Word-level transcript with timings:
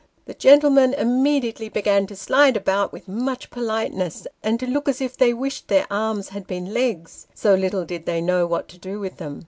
The 0.25 0.33
gentlemen 0.33 0.95
immediately 0.95 1.69
began 1.69 2.07
to 2.07 2.15
slide 2.15 2.57
about 2.57 2.91
with 2.91 3.07
much 3.07 3.51
politeness, 3.51 4.25
and 4.41 4.59
to 4.59 4.65
look 4.65 4.89
as 4.89 4.99
if 4.99 5.15
they 5.15 5.31
wished 5.31 5.67
their 5.67 5.85
arms 5.91 6.29
had 6.29 6.47
been 6.47 6.73
legs, 6.73 7.27
so 7.35 7.53
little 7.53 7.85
did 7.85 8.07
they 8.07 8.19
know 8.19 8.47
what 8.47 8.67
to 8.69 8.79
do 8.79 8.99
with 8.99 9.17
them. 9.17 9.39